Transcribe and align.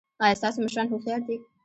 ایا 0.23 0.39
ستاسو 0.39 0.57
مشران 0.65 0.87
هوښیار 0.89 1.21
دي؟ 1.27 1.37